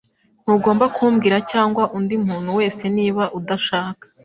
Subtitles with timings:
[0.43, 4.05] Ntugomba kumbwira cyangwa undi muntu wese niba udashaka